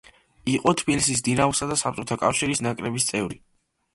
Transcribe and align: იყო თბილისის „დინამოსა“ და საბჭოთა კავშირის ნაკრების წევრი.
იყო 0.53 0.71
თბილისის 0.79 1.19
„დინამოსა“ 1.27 1.69
და 1.73 1.77
საბჭოთა 1.83 2.19
კავშირის 2.23 2.65
ნაკრების 2.69 3.09
წევრი. 3.13 3.37